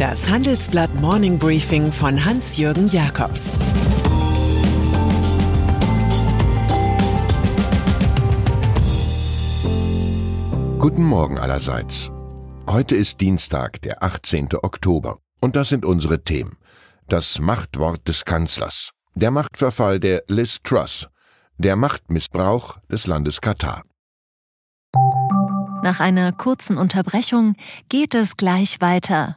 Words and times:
Das 0.00 0.30
Handelsblatt 0.30 0.94
Morning 0.94 1.38
Briefing 1.38 1.92
von 1.92 2.24
Hans-Jürgen 2.24 2.88
Jakobs 2.88 3.50
Guten 10.78 11.04
Morgen 11.04 11.36
allerseits. 11.36 12.10
Heute 12.66 12.96
ist 12.96 13.20
Dienstag, 13.20 13.82
der 13.82 14.02
18. 14.02 14.48
Oktober. 14.62 15.18
Und 15.42 15.54
das 15.54 15.68
sind 15.68 15.84
unsere 15.84 16.24
Themen. 16.24 16.56
Das 17.06 17.38
Machtwort 17.38 18.08
des 18.08 18.24
Kanzlers. 18.24 18.92
Der 19.14 19.30
Machtverfall 19.30 20.00
der 20.00 20.22
Liz 20.28 20.62
Truss. 20.62 21.08
Der 21.58 21.76
Machtmissbrauch 21.76 22.78
des 22.90 23.06
Landes 23.06 23.42
Katar. 23.42 23.82
Nach 25.82 26.00
einer 26.00 26.32
kurzen 26.32 26.78
Unterbrechung 26.78 27.54
geht 27.90 28.14
es 28.14 28.38
gleich 28.38 28.80
weiter. 28.80 29.36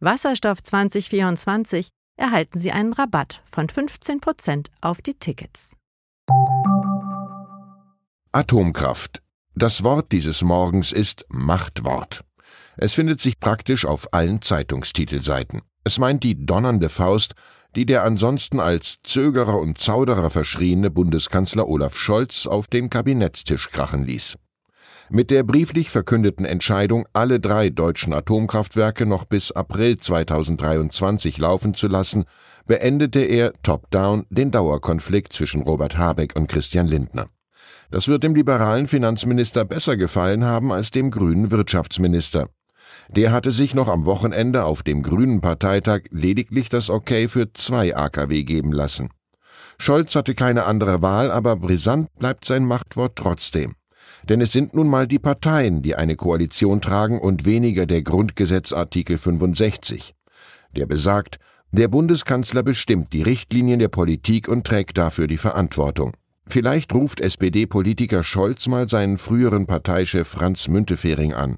Wasserstoff 0.00 0.62
2024 0.62 1.88
erhalten 2.16 2.58
Sie 2.58 2.72
einen 2.72 2.92
Rabatt 2.92 3.42
von 3.50 3.68
15% 3.68 4.66
auf 4.80 5.00
die 5.00 5.14
Tickets. 5.14 5.70
Atomkraft. 8.32 9.22
Das 9.54 9.84
Wort 9.84 10.10
dieses 10.12 10.42
Morgens 10.42 10.92
ist 10.92 11.24
Machtwort. 11.28 12.24
Es 12.76 12.92
findet 12.92 13.20
sich 13.20 13.38
praktisch 13.38 13.86
auf 13.86 14.12
allen 14.12 14.42
Zeitungstitelseiten. 14.42 15.62
Es 15.84 15.98
meint 15.98 16.24
die 16.24 16.44
donnernde 16.44 16.88
Faust, 16.88 17.34
die 17.76 17.86
der 17.86 18.02
ansonsten 18.02 18.58
als 18.60 18.96
Zögerer 19.04 19.58
und 19.58 19.78
Zauderer 19.78 20.30
verschriene 20.30 20.90
Bundeskanzler 20.90 21.68
Olaf 21.68 21.96
Scholz 21.96 22.46
auf 22.46 22.66
den 22.66 22.90
Kabinettstisch 22.90 23.70
krachen 23.70 24.04
ließ. 24.04 24.36
Mit 25.10 25.30
der 25.30 25.42
brieflich 25.42 25.90
verkündeten 25.90 26.46
Entscheidung, 26.46 27.06
alle 27.12 27.38
drei 27.38 27.68
deutschen 27.68 28.14
Atomkraftwerke 28.14 29.04
noch 29.04 29.26
bis 29.26 29.52
April 29.52 29.98
2023 29.98 31.36
laufen 31.38 31.74
zu 31.74 31.88
lassen, 31.88 32.24
beendete 32.66 33.20
er 33.20 33.52
top-down 33.62 34.24
den 34.30 34.50
Dauerkonflikt 34.50 35.32
zwischen 35.32 35.62
Robert 35.62 35.98
Habeck 35.98 36.34
und 36.36 36.48
Christian 36.48 36.86
Lindner. 36.86 37.26
Das 37.90 38.08
wird 38.08 38.22
dem 38.22 38.34
liberalen 38.34 38.88
Finanzminister 38.88 39.66
besser 39.66 39.96
gefallen 39.98 40.44
haben 40.44 40.72
als 40.72 40.90
dem 40.90 41.10
grünen 41.10 41.50
Wirtschaftsminister. 41.50 42.48
Der 43.10 43.30
hatte 43.30 43.50
sich 43.50 43.74
noch 43.74 43.88
am 43.88 44.06
Wochenende 44.06 44.64
auf 44.64 44.82
dem 44.82 45.02
Grünen 45.02 45.42
Parteitag 45.42 46.04
lediglich 46.10 46.70
das 46.70 46.88
Okay 46.88 47.28
für 47.28 47.52
zwei 47.52 47.94
AKW 47.94 48.44
geben 48.44 48.72
lassen. 48.72 49.10
Scholz 49.76 50.14
hatte 50.14 50.34
keine 50.34 50.64
andere 50.64 51.02
Wahl, 51.02 51.30
aber 51.30 51.56
brisant 51.56 52.08
bleibt 52.18 52.46
sein 52.46 52.64
Machtwort 52.64 53.16
trotzdem. 53.16 53.74
Denn 54.28 54.40
es 54.40 54.52
sind 54.52 54.74
nun 54.74 54.88
mal 54.88 55.06
die 55.06 55.18
Parteien, 55.18 55.82
die 55.82 55.94
eine 55.94 56.16
Koalition 56.16 56.80
tragen 56.80 57.20
und 57.20 57.44
weniger 57.44 57.86
der 57.86 58.02
Grundgesetzartikel 58.02 59.18
65. 59.18 60.14
Der 60.72 60.86
besagt, 60.86 61.38
der 61.72 61.88
Bundeskanzler 61.88 62.62
bestimmt 62.62 63.12
die 63.12 63.22
Richtlinien 63.22 63.78
der 63.78 63.88
Politik 63.88 64.48
und 64.48 64.66
trägt 64.66 64.96
dafür 64.96 65.26
die 65.26 65.38
Verantwortung. 65.38 66.12
Vielleicht 66.46 66.94
ruft 66.94 67.20
SPD-Politiker 67.20 68.22
Scholz 68.22 68.68
mal 68.68 68.88
seinen 68.88 69.18
früheren 69.18 69.66
Parteichef 69.66 70.28
Franz 70.28 70.68
Müntefering 70.68 71.32
an. 71.32 71.56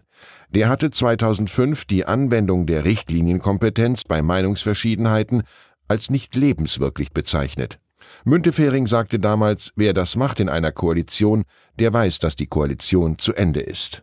Der 0.50 0.68
hatte 0.68 0.90
2005 0.90 1.84
die 1.84 2.04
Anwendung 2.04 2.66
der 2.66 2.84
Richtlinienkompetenz 2.84 4.04
bei 4.04 4.22
Meinungsverschiedenheiten 4.22 5.42
als 5.88 6.10
nicht 6.10 6.34
lebenswirklich 6.34 7.12
bezeichnet. 7.12 7.78
Müntefering 8.24 8.86
sagte 8.86 9.18
damals, 9.18 9.72
wer 9.76 9.92
das 9.92 10.16
macht 10.16 10.40
in 10.40 10.48
einer 10.48 10.72
Koalition, 10.72 11.44
der 11.78 11.92
weiß, 11.92 12.18
dass 12.18 12.36
die 12.36 12.46
Koalition 12.46 13.18
zu 13.18 13.34
Ende 13.34 13.60
ist. 13.60 14.02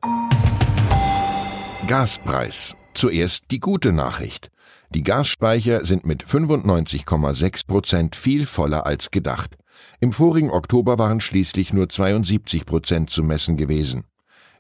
Gaspreis. 1.88 2.76
Zuerst 2.94 3.46
die 3.52 3.60
gute 3.60 3.92
Nachricht. 3.92 4.52
Die 4.94 5.04
Gasspeicher 5.04 5.86
sind 5.86 6.06
mit 6.06 6.24
95,6 6.24 7.66
Prozent 7.66 8.16
viel 8.16 8.46
voller 8.46 8.86
als 8.86 9.10
gedacht. 9.10 9.58
Im 10.00 10.14
vorigen 10.14 10.52
Oktober 10.52 11.00
waren 11.00 11.20
schließlich 11.20 11.74
nur 11.74 11.90
72 11.90 12.66
Prozent 12.66 13.10
zu 13.10 13.24
messen 13.24 13.58
gewesen. 13.58 14.04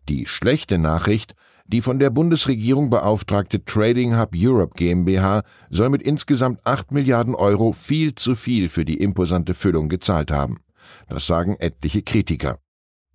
Die 0.10 0.26
schlechte 0.26 0.80
Nachricht, 0.80 1.36
die 1.66 1.82
von 1.82 2.00
der 2.00 2.10
Bundesregierung 2.10 2.90
beauftragte 2.90 3.64
Trading 3.64 4.18
Hub 4.18 4.32
Europe 4.36 4.74
GmbH 4.76 5.44
soll 5.70 5.90
mit 5.90 6.02
insgesamt 6.02 6.60
8 6.66 6.92
Milliarden 6.92 7.36
Euro 7.36 7.72
viel 7.72 8.16
zu 8.16 8.36
viel 8.36 8.70
für 8.70 8.86
die 8.86 8.98
imposante 8.98 9.54
Füllung 9.54 9.90
gezahlt 9.90 10.32
haben. 10.32 10.60
Das 11.08 11.26
sagen 11.26 11.56
etliche 11.60 12.02
Kritiker. 12.02 12.58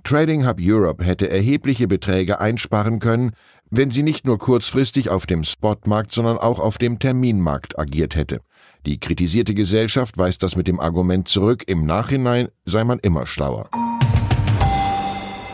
Trading 0.05 0.47
Hub 0.47 0.59
Europe 0.61 1.05
hätte 1.05 1.29
erhebliche 1.29 1.89
Beträge 1.89 2.41
einsparen 2.41 3.01
können, 3.01 3.33
wenn 3.71 3.91
sie 3.91 4.03
nicht 4.03 4.27
nur 4.27 4.39
kurzfristig 4.39 5.11
auf 5.11 5.27
dem 5.27 5.45
Spotmarkt, 5.45 6.13
sondern 6.13 6.39
auch 6.39 6.59
auf 6.59 6.79
dem 6.79 6.99
Terminmarkt 6.99 7.79
agiert 7.79 8.17
hätte. 8.17 8.41
Die 8.87 8.99
kritisierte 8.99 9.55
Gesellschaft 9.55 10.17
weist 10.17 10.43
das 10.43 10.57
mit 10.57 10.67
dem 10.67 10.81
Argument 10.81 11.29
zurück, 11.29 11.65
im 11.67 11.85
Nachhinein 11.85 12.49
sei 12.65 12.85
man 12.85 12.99
immer 13.01 13.27
schlauer. 13.27 13.69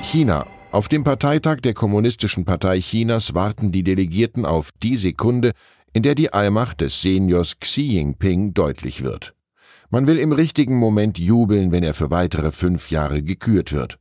China 0.02 0.46
auf 0.74 0.88
dem 0.88 1.04
Parteitag 1.04 1.60
der 1.60 1.72
Kommunistischen 1.72 2.44
Partei 2.44 2.80
Chinas 2.80 3.32
warten 3.32 3.70
die 3.70 3.84
Delegierten 3.84 4.44
auf 4.44 4.70
die 4.82 4.96
Sekunde, 4.96 5.52
in 5.92 6.02
der 6.02 6.16
die 6.16 6.32
Allmacht 6.32 6.80
des 6.80 7.00
Seniors 7.00 7.60
Xi 7.60 7.82
Jinping 7.82 8.54
deutlich 8.54 9.04
wird. 9.04 9.34
Man 9.88 10.08
will 10.08 10.18
im 10.18 10.32
richtigen 10.32 10.76
Moment 10.76 11.16
jubeln, 11.16 11.70
wenn 11.70 11.84
er 11.84 11.94
für 11.94 12.10
weitere 12.10 12.50
fünf 12.50 12.90
Jahre 12.90 13.22
gekürt 13.22 13.72
wird. 13.72 14.00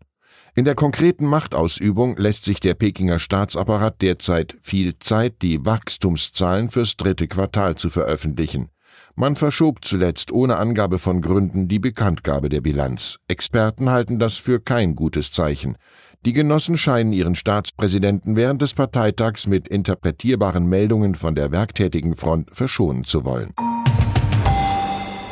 In 0.56 0.66
der 0.66 0.73
konkreten 0.73 1.28
Machtausübung 1.28 2.17
lässt 2.17 2.44
sich 2.44 2.59
der 2.59 2.73
Pekinger 2.73 3.19
Staatsapparat 3.19 4.01
derzeit 4.01 4.56
viel 4.59 4.97
Zeit, 4.97 5.44
die 5.44 5.63
Wachstumszahlen 5.63 6.72
fürs 6.72 6.97
dritte 6.97 7.28
Quartal 7.28 7.75
zu 7.75 7.91
veröffentlichen. 7.91 8.69
Man 9.15 9.35
verschob 9.35 9.85
zuletzt 9.85 10.31
ohne 10.31 10.57
Angabe 10.57 10.99
von 10.99 11.21
Gründen 11.21 11.67
die 11.67 11.79
Bekanntgabe 11.79 12.49
der 12.49 12.61
Bilanz. 12.61 13.17
Experten 13.27 13.89
halten 13.89 14.19
das 14.19 14.37
für 14.37 14.59
kein 14.59 14.95
gutes 14.95 15.31
Zeichen. 15.31 15.77
Die 16.25 16.33
Genossen 16.33 16.77
scheinen 16.77 17.13
ihren 17.13 17.35
Staatspräsidenten 17.35 18.35
während 18.35 18.61
des 18.61 18.73
Parteitags 18.73 19.45
mit 19.45 19.67
interpretierbaren 19.67 20.65
Meldungen 20.65 21.15
von 21.15 21.35
der 21.35 21.51
werktätigen 21.51 22.15
Front 22.15 22.49
verschonen 22.55 23.03
zu 23.03 23.25
wollen. 23.25 23.53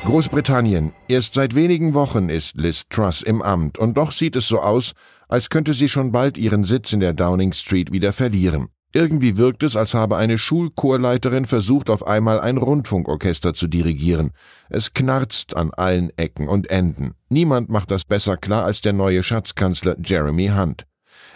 Großbritannien. 0.03 0.93
Erst 1.07 1.35
seit 1.35 1.53
wenigen 1.53 1.93
Wochen 1.93 2.29
ist 2.29 2.57
Liz 2.57 2.83
Truss 2.89 3.21
im 3.21 3.41
Amt 3.41 3.77
und 3.77 3.97
doch 3.97 4.11
sieht 4.11 4.35
es 4.35 4.47
so 4.47 4.59
aus, 4.59 4.93
als 5.29 5.49
könnte 5.49 5.73
sie 5.73 5.87
schon 5.87 6.11
bald 6.11 6.37
ihren 6.37 6.63
Sitz 6.63 6.91
in 6.91 6.99
der 6.99 7.13
Downing 7.13 7.53
Street 7.53 7.91
wieder 7.91 8.11
verlieren. 8.11 8.69
Irgendwie 8.93 9.37
wirkt 9.37 9.63
es, 9.63 9.77
als 9.77 9.93
habe 9.93 10.17
eine 10.17 10.37
Schulchorleiterin 10.37 11.45
versucht, 11.45 11.89
auf 11.89 12.05
einmal 12.05 12.41
ein 12.41 12.57
Rundfunkorchester 12.57 13.53
zu 13.53 13.67
dirigieren. 13.67 14.31
Es 14.69 14.93
knarzt 14.93 15.55
an 15.55 15.71
allen 15.71 16.11
Ecken 16.17 16.49
und 16.49 16.69
Enden. 16.69 17.13
Niemand 17.29 17.69
macht 17.69 17.89
das 17.89 18.03
besser 18.03 18.35
klar 18.35 18.65
als 18.65 18.81
der 18.81 18.93
neue 18.93 19.23
Schatzkanzler 19.23 19.95
Jeremy 20.03 20.47
Hunt. 20.49 20.85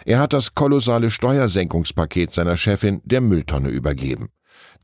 Er 0.04 0.18
hat 0.18 0.34
das 0.34 0.54
kolossale 0.54 1.10
Steuersenkungspaket 1.10 2.32
seiner 2.32 2.58
Chefin 2.58 3.00
der 3.04 3.22
Mülltonne 3.22 3.70
übergeben. 3.70 4.28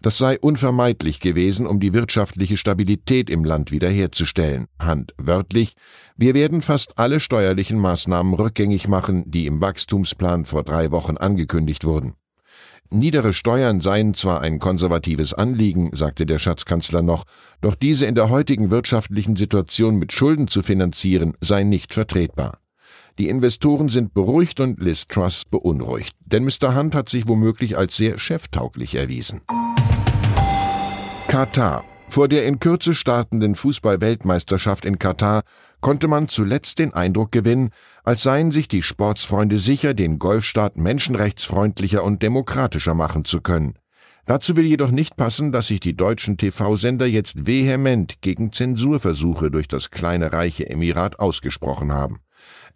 Das 0.01 0.19
sei 0.19 0.39
unvermeidlich 0.41 1.21
gewesen, 1.21 1.67
um 1.67 1.79
die 1.79 1.93
wirtschaftliche 1.93 2.57
Stabilität 2.57 3.31
im 3.31 3.45
Land 3.45 3.71
wiederherzustellen. 3.71 4.67
Hand 4.81 5.15
wörtlich, 5.17 5.75
wir 6.17 6.35
werden 6.35 6.61
fast 6.61 6.99
alle 6.99 7.21
steuerlichen 7.21 7.79
Maßnahmen 7.79 8.35
rückgängig 8.35 8.89
machen, 8.89 9.31
die 9.31 9.47
im 9.47 9.61
Wachstumsplan 9.61 10.45
vor 10.45 10.65
drei 10.65 10.91
Wochen 10.91 11.19
angekündigt 11.19 11.85
wurden. 11.85 12.15
Niedere 12.93 13.33
Steuern 13.33 13.81
seien 13.81 14.13
zwar 14.13 14.43
ein 14.43 14.59
konservatives 14.59 15.33
Anliegen, 15.33 15.91
sagte 15.95 16.27
der 16.27 16.39
Schatzkanzler 16.39 17.01
noch, 17.01 17.25
doch 17.63 17.75
diese 17.75 18.05
in 18.05 18.15
der 18.15 18.29
heutigen 18.29 18.71
wirtschaftlichen 18.71 19.35
Situation 19.35 19.97
mit 19.97 20.13
Schulden 20.13 20.47
zu 20.47 20.63
finanzieren, 20.63 21.33
sei 21.41 21.63
nicht 21.63 21.95
vertretbar. 21.95 22.59
Die 23.19 23.31
Investoren 23.31 23.89
sind 23.89 24.13
beruhigt 24.13 24.61
und 24.61 24.79
Liz 24.83 25.07
Truss 25.09 25.45
beunruhigt, 25.47 26.15
denn 26.27 26.45
Mr. 26.45 26.77
Hunt 26.77 26.95
hat 26.95 27.09
sich 27.09 27.27
womöglich 27.27 27.79
als 27.79 27.97
sehr 27.97 28.19
cheftauglich 28.19 28.95
erwiesen. 28.95 29.41
Katar 31.29 31.85
vor 32.13 32.29
der 32.29 32.45
in 32.45 32.59
Kürze 32.59 32.95
startenden 32.95 33.55
Fußball-Weltmeisterschaft 33.55 34.85
in 34.85 34.99
Katar 34.99 35.45
konnte 35.83 36.09
man 36.09 36.29
zuletzt 36.29 36.79
den 36.79 36.95
Eindruck 36.95 37.31
gewinnen, 37.33 37.69
als 38.05 38.23
seien 38.23 38.51
sich 38.51 38.69
die 38.69 38.83
Sportsfreunde 38.83 39.59
sicher, 39.59 39.93
den 39.93 40.19
Golfstaat 40.19 40.79
menschenrechtsfreundlicher 40.79 42.03
und 42.03 42.23
demokratischer 42.23 42.95
machen 42.95 43.27
zu 43.27 43.43
können. 43.43 43.75
Dazu 44.25 44.57
will 44.57 44.65
jedoch 44.65 44.93
nicht 44.93 45.17
passen, 45.17 45.51
dass 45.51 45.67
sich 45.67 45.81
die 45.81 45.97
deutschen 45.97 46.37
TV-Sender 46.37 47.07
jetzt 47.07 47.47
vehement 47.47 48.23
gegen 48.23 48.53
Zensurversuche 48.53 49.51
durch 49.51 49.67
das 49.67 49.91
kleine 49.91 50.33
reiche 50.33 50.71
Emirat 50.71 51.19
ausgesprochen 51.19 51.93
haben. 51.93 52.21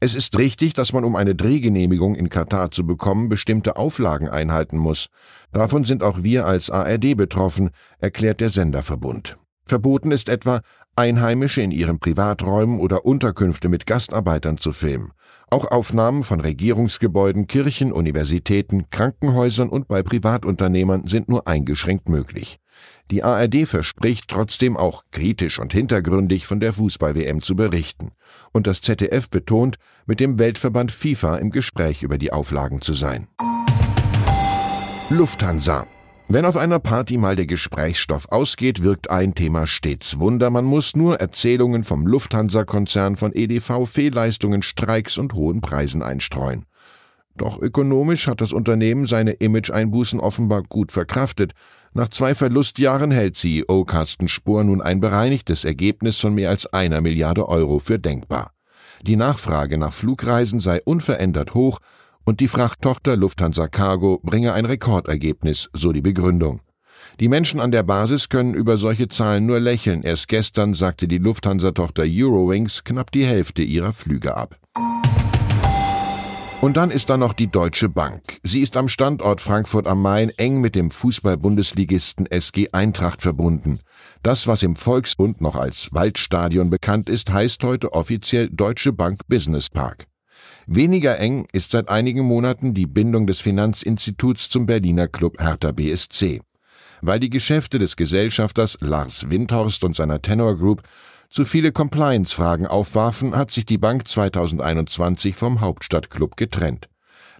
Es 0.00 0.14
ist 0.14 0.36
richtig, 0.36 0.74
dass 0.74 0.92
man, 0.92 1.04
um 1.04 1.16
eine 1.16 1.34
Drehgenehmigung 1.34 2.16
in 2.16 2.28
Katar 2.28 2.70
zu 2.70 2.84
bekommen, 2.84 3.28
bestimmte 3.28 3.76
Auflagen 3.76 4.28
einhalten 4.28 4.76
muss. 4.76 5.06
Davon 5.52 5.84
sind 5.84 6.02
auch 6.02 6.22
wir 6.22 6.46
als 6.46 6.68
ARD 6.68 7.16
betroffen, 7.16 7.70
erklärt 7.98 8.40
der 8.40 8.50
Senderverbund. 8.50 9.38
Verboten 9.64 10.12
ist 10.12 10.28
etwa, 10.28 10.60
Einheimische 10.96 11.60
in 11.60 11.70
ihren 11.70 11.98
Privaträumen 11.98 12.80
oder 12.80 13.04
Unterkünfte 13.04 13.68
mit 13.68 13.86
Gastarbeitern 13.86 14.56
zu 14.56 14.72
filmen. 14.72 15.12
Auch 15.50 15.70
Aufnahmen 15.70 16.24
von 16.24 16.40
Regierungsgebäuden, 16.40 17.46
Kirchen, 17.46 17.92
Universitäten, 17.92 18.88
Krankenhäusern 18.88 19.68
und 19.68 19.88
bei 19.88 20.02
Privatunternehmern 20.02 21.06
sind 21.06 21.28
nur 21.28 21.46
eingeschränkt 21.46 22.08
möglich. 22.08 22.58
Die 23.10 23.22
ARD 23.22 23.66
verspricht 23.66 24.28
trotzdem 24.28 24.76
auch 24.76 25.04
kritisch 25.12 25.58
und 25.58 25.72
hintergründig 25.72 26.46
von 26.46 26.60
der 26.60 26.72
Fußball-WM 26.72 27.42
zu 27.42 27.54
berichten. 27.56 28.12
Und 28.52 28.66
das 28.66 28.80
ZDF 28.80 29.28
betont, 29.28 29.76
mit 30.06 30.18
dem 30.18 30.38
Weltverband 30.38 30.92
FIFA 30.92 31.36
im 31.36 31.50
Gespräch 31.50 32.02
über 32.02 32.18
die 32.18 32.32
Auflagen 32.32 32.80
zu 32.80 32.94
sein. 32.94 33.28
Lufthansa 35.10 35.86
wenn 36.28 36.44
auf 36.44 36.56
einer 36.56 36.80
Party 36.80 37.18
mal 37.18 37.36
der 37.36 37.46
Gesprächsstoff 37.46 38.32
ausgeht, 38.32 38.82
wirkt 38.82 39.10
ein 39.10 39.34
Thema 39.34 39.66
stets 39.66 40.18
Wunder. 40.18 40.50
Man 40.50 40.64
muss 40.64 40.96
nur 40.96 41.20
Erzählungen 41.20 41.84
vom 41.84 42.04
Lufthansa-Konzern 42.04 43.14
von 43.16 43.32
EDV, 43.32 43.86
Fehlleistungen, 43.86 44.62
Streiks 44.62 45.18
und 45.18 45.34
hohen 45.34 45.60
Preisen 45.60 46.02
einstreuen. 46.02 46.66
Doch 47.36 47.60
ökonomisch 47.60 48.26
hat 48.26 48.40
das 48.40 48.52
Unternehmen 48.52 49.06
seine 49.06 49.32
Image-Einbußen 49.32 50.18
offenbar 50.18 50.62
gut 50.62 50.90
verkraftet. 50.90 51.52
Nach 51.92 52.08
zwei 52.08 52.34
Verlustjahren 52.34 53.12
hält 53.12 53.36
CEO 53.36 53.84
Carsten 53.84 54.28
Spohr 54.28 54.64
nun 54.64 54.82
ein 54.82 55.00
bereinigtes 55.00 55.64
Ergebnis 55.64 56.18
von 56.18 56.34
mehr 56.34 56.50
als 56.50 56.66
einer 56.66 57.00
Milliarde 57.00 57.48
Euro 57.48 57.78
für 57.78 57.98
denkbar. 57.98 58.52
Die 59.02 59.16
Nachfrage 59.16 59.78
nach 59.78 59.92
Flugreisen 59.92 60.58
sei 60.58 60.80
unverändert 60.82 61.54
hoch 61.54 61.78
und 62.26 62.40
die 62.40 62.48
Frachttochter 62.48 63.16
Lufthansa 63.16 63.68
Cargo 63.68 64.20
bringe 64.22 64.52
ein 64.52 64.66
Rekordergebnis, 64.66 65.70
so 65.72 65.92
die 65.92 66.02
Begründung. 66.02 66.60
Die 67.20 67.28
Menschen 67.28 67.60
an 67.60 67.70
der 67.70 67.84
Basis 67.84 68.28
können 68.28 68.52
über 68.52 68.76
solche 68.76 69.08
Zahlen 69.08 69.46
nur 69.46 69.60
lächeln. 69.60 70.02
Erst 70.02 70.28
gestern 70.28 70.74
sagte 70.74 71.08
die 71.08 71.18
Lufthansa-Tochter 71.18 72.02
Eurowings 72.04 72.84
knapp 72.84 73.12
die 73.12 73.24
Hälfte 73.24 73.62
ihrer 73.62 73.92
Flüge 73.92 74.36
ab. 74.36 74.58
Und 76.60 76.76
dann 76.76 76.90
ist 76.90 77.10
da 77.10 77.16
noch 77.16 77.32
die 77.32 77.46
Deutsche 77.46 77.88
Bank. 77.88 78.22
Sie 78.42 78.60
ist 78.60 78.76
am 78.76 78.88
Standort 78.88 79.40
Frankfurt 79.40 79.86
am 79.86 80.02
Main 80.02 80.30
eng 80.30 80.60
mit 80.60 80.74
dem 80.74 80.90
Fußball-Bundesligisten 80.90 82.26
SG 82.26 82.70
Eintracht 82.72 83.22
verbunden. 83.22 83.80
Das, 84.22 84.46
was 84.46 84.62
im 84.62 84.74
Volksbund 84.74 85.40
noch 85.40 85.54
als 85.54 85.90
Waldstadion 85.92 86.70
bekannt 86.70 87.08
ist, 87.08 87.30
heißt 87.30 87.62
heute 87.62 87.92
offiziell 87.92 88.48
Deutsche 88.50 88.92
Bank 88.92 89.20
Business 89.28 89.70
Park. 89.70 90.06
Weniger 90.68 91.20
eng 91.20 91.46
ist 91.52 91.70
seit 91.70 91.88
einigen 91.88 92.22
Monaten 92.22 92.74
die 92.74 92.86
Bindung 92.86 93.28
des 93.28 93.40
Finanzinstituts 93.40 94.50
zum 94.50 94.66
Berliner 94.66 95.06
Club 95.06 95.40
Hertha 95.40 95.70
BSC. 95.70 96.40
Weil 97.02 97.20
die 97.20 97.30
Geschäfte 97.30 97.78
des 97.78 97.94
Gesellschafters 97.94 98.76
Lars 98.80 99.30
Windhorst 99.30 99.84
und 99.84 99.94
seiner 99.94 100.20
Tenor 100.20 100.56
Group 100.56 100.82
zu 101.30 101.44
viele 101.44 101.70
Compliance-Fragen 101.70 102.66
aufwarfen, 102.66 103.36
hat 103.36 103.52
sich 103.52 103.64
die 103.64 103.78
Bank 103.78 104.08
2021 104.08 105.36
vom 105.36 105.60
Hauptstadtclub 105.60 106.36
getrennt. 106.36 106.88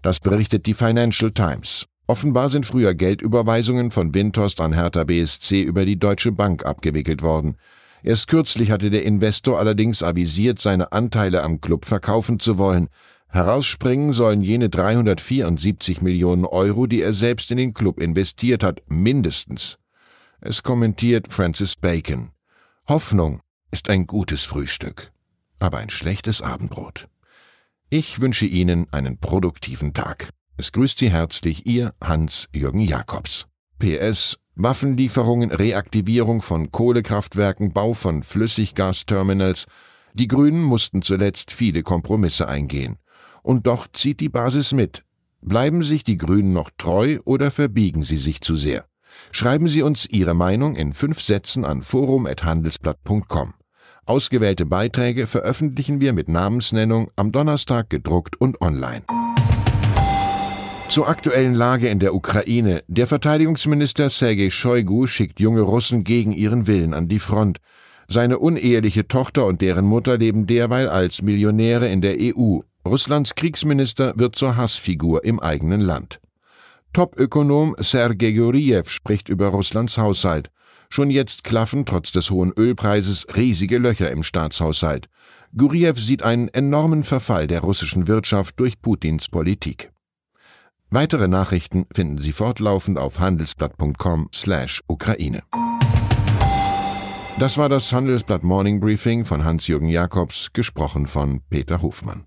Das 0.02 0.20
berichtet 0.20 0.66
die 0.66 0.74
Financial 0.74 1.32
Times. 1.32 1.86
Offenbar 2.06 2.48
sind 2.48 2.64
früher 2.64 2.94
Geldüberweisungen 2.94 3.90
von 3.90 4.14
Windhorst 4.14 4.60
an 4.60 4.72
Hertha 4.72 5.02
BSC 5.02 5.62
über 5.62 5.84
die 5.84 5.98
Deutsche 5.98 6.30
Bank 6.30 6.64
abgewickelt 6.64 7.22
worden. 7.22 7.56
Erst 8.04 8.28
kürzlich 8.28 8.70
hatte 8.70 8.90
der 8.90 9.02
Investor 9.02 9.58
allerdings 9.58 10.04
avisiert, 10.04 10.60
seine 10.60 10.92
Anteile 10.92 11.42
am 11.42 11.60
Club 11.60 11.86
verkaufen 11.86 12.38
zu 12.38 12.56
wollen. 12.56 12.86
Herausspringen 13.28 14.12
sollen 14.12 14.42
jene 14.42 14.68
374 14.68 16.00
Millionen 16.00 16.44
Euro, 16.44 16.86
die 16.86 17.02
er 17.02 17.12
selbst 17.12 17.50
in 17.50 17.58
den 17.58 17.74
Club 17.74 18.00
investiert 18.00 18.62
hat, 18.62 18.82
mindestens. 18.88 19.78
Es 20.40 20.62
kommentiert 20.62 21.32
Francis 21.32 21.76
Bacon. 21.76 22.30
Hoffnung 22.88 23.40
ist 23.70 23.90
ein 23.90 24.06
gutes 24.06 24.44
Frühstück, 24.44 25.12
aber 25.58 25.78
ein 25.78 25.90
schlechtes 25.90 26.40
Abendbrot. 26.40 27.08
Ich 27.90 28.20
wünsche 28.20 28.46
Ihnen 28.46 28.86
einen 28.92 29.18
produktiven 29.18 29.92
Tag. 29.92 30.30
Es 30.56 30.72
grüßt 30.72 30.98
Sie 30.98 31.10
herzlich 31.10 31.66
Ihr 31.66 31.94
Hans-Jürgen 32.00 32.80
Jakobs. 32.80 33.46
PS 33.78 34.38
Waffenlieferungen, 34.58 35.50
Reaktivierung 35.50 36.40
von 36.40 36.70
Kohlekraftwerken, 36.72 37.74
Bau 37.74 37.92
von 37.92 38.22
Flüssiggasterminals. 38.22 39.66
Die 40.14 40.28
Grünen 40.28 40.62
mussten 40.62 41.02
zuletzt 41.02 41.52
viele 41.52 41.82
Kompromisse 41.82 42.48
eingehen. 42.48 42.96
Und 43.46 43.68
doch 43.68 43.86
zieht 43.92 44.18
die 44.18 44.28
Basis 44.28 44.72
mit. 44.72 45.02
Bleiben 45.40 45.84
sich 45.84 46.02
die 46.02 46.16
Grünen 46.16 46.52
noch 46.52 46.68
treu 46.78 47.20
oder 47.24 47.52
verbiegen 47.52 48.02
sie 48.02 48.16
sich 48.16 48.40
zu 48.40 48.56
sehr? 48.56 48.86
Schreiben 49.30 49.68
Sie 49.68 49.82
uns 49.82 50.04
Ihre 50.04 50.34
Meinung 50.34 50.74
in 50.74 50.92
fünf 50.92 51.20
Sätzen 51.20 51.64
an 51.64 51.84
forum.handelsblatt.com. 51.84 53.54
Ausgewählte 54.04 54.66
Beiträge 54.66 55.28
veröffentlichen 55.28 56.00
wir 56.00 56.12
mit 56.12 56.28
Namensnennung 56.28 57.08
am 57.14 57.30
Donnerstag 57.30 57.88
gedruckt 57.88 58.34
und 58.40 58.60
online. 58.60 59.04
Zur 60.88 61.08
aktuellen 61.08 61.54
Lage 61.54 61.86
in 61.86 62.00
der 62.00 62.16
Ukraine. 62.16 62.82
Der 62.88 63.06
Verteidigungsminister 63.06 64.10
Sergei 64.10 64.50
Shoigu 64.50 65.06
schickt 65.06 65.38
junge 65.38 65.60
Russen 65.60 66.02
gegen 66.02 66.32
ihren 66.32 66.66
Willen 66.66 66.94
an 66.94 67.06
die 67.06 67.20
Front. 67.20 67.58
Seine 68.08 68.40
uneheliche 68.40 69.06
Tochter 69.06 69.46
und 69.46 69.60
deren 69.60 69.84
Mutter 69.84 70.18
leben 70.18 70.48
derweil 70.48 70.88
als 70.88 71.22
Millionäre 71.22 71.88
in 71.88 72.00
der 72.00 72.16
EU. 72.18 72.58
Russlands 72.86 73.34
Kriegsminister 73.34 74.14
wird 74.16 74.36
zur 74.36 74.56
Hassfigur 74.56 75.24
im 75.24 75.40
eigenen 75.40 75.80
Land. 75.80 76.20
Topökonom 76.92 77.74
Sergei 77.78 78.30
Guriev 78.30 78.88
spricht 78.88 79.28
über 79.28 79.48
Russlands 79.48 79.98
Haushalt. 79.98 80.52
Schon 80.88 81.10
jetzt 81.10 81.42
klaffen 81.42 81.84
trotz 81.84 82.12
des 82.12 82.30
hohen 82.30 82.52
Ölpreises 82.56 83.26
riesige 83.34 83.78
Löcher 83.78 84.12
im 84.12 84.22
Staatshaushalt. 84.22 85.08
Guriev 85.56 85.98
sieht 85.98 86.22
einen 86.22 86.46
enormen 86.48 87.02
Verfall 87.02 87.48
der 87.48 87.58
russischen 87.60 88.06
Wirtschaft 88.06 88.60
durch 88.60 88.80
Putins 88.80 89.28
Politik. 89.28 89.90
Weitere 90.88 91.26
Nachrichten 91.26 91.86
finden 91.92 92.18
Sie 92.18 92.32
fortlaufend 92.32 92.98
auf 92.98 93.18
handelsblatt.com/Ukraine. 93.18 95.42
Das 97.38 97.58
war 97.58 97.68
das 97.68 97.92
Handelsblatt 97.92 98.44
Morning 98.44 98.78
Briefing 98.78 99.24
von 99.24 99.44
Hans-Jürgen 99.44 99.88
Jakobs, 99.88 100.52
gesprochen 100.52 101.08
von 101.08 101.40
Peter 101.50 101.82
Hofmann. 101.82 102.26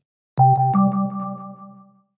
you 0.37 1.00